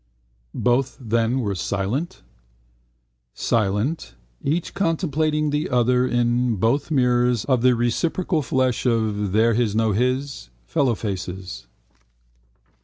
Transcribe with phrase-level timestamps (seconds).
[0.55, 2.23] Both then were silent?
[3.35, 11.67] Silent, each contemplating the other in both mirrors of the reciprocal flesh of theirhisnothis fellowfaces.